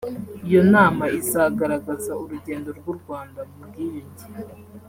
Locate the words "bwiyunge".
3.67-4.25